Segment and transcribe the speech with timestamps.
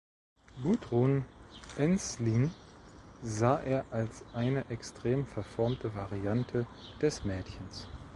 [0.63, 1.25] Gudrun
[1.77, 2.49] Ensslin
[3.21, 6.65] sah er als eine „extrem verformte Variante“
[6.99, 7.87] des Mädchens.